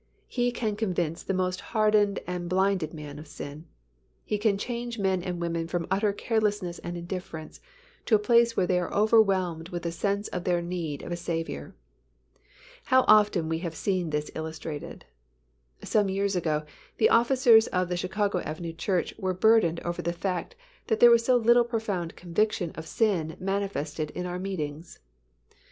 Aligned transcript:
He 0.27 0.51
can 0.51 0.75
convince 0.75 1.21
the 1.21 1.35
most 1.35 1.61
hardened 1.61 2.21
and 2.25 2.49
blinded 2.49 2.91
man 2.91 3.19
of 3.19 3.27
sin. 3.27 3.65
He 4.25 4.39
can 4.39 4.57
change 4.57 4.97
men 4.97 5.21
and 5.21 5.39
women 5.39 5.67
from 5.67 5.85
utter 5.91 6.11
carelessness 6.11 6.79
and 6.79 6.97
indifference 6.97 7.59
to 8.07 8.15
a 8.15 8.25
place 8.25 8.57
where 8.57 8.65
they 8.65 8.79
are 8.79 8.91
overwhelmed 8.91 9.69
with 9.69 9.85
a 9.85 9.91
sense 9.91 10.27
of 10.29 10.43
their 10.43 10.59
need 10.59 11.03
of 11.03 11.11
a 11.11 11.15
Saviour. 11.15 11.75
How 12.85 13.05
often 13.07 13.47
we 13.47 13.59
have 13.59 13.75
seen 13.75 14.09
this 14.09 14.31
illustrated. 14.33 15.05
Some 15.83 16.09
years 16.09 16.35
ago, 16.35 16.65
the 16.97 17.09
officers 17.09 17.67
of 17.67 17.87
the 17.87 17.95
Chicago 17.95 18.39
Avenue 18.39 18.73
Church 18.73 19.13
were 19.19 19.35
burdened 19.35 19.81
over 19.81 20.01
the 20.01 20.13
fact 20.13 20.55
that 20.87 20.99
there 20.99 21.11
was 21.11 21.23
so 21.23 21.37
little 21.37 21.63
profound 21.63 22.15
conviction 22.15 22.71
of 22.71 22.87
sin 22.87 23.37
manifested 23.39 24.09
in 24.15 24.25
our 24.25 24.39
meetings. 24.39 24.97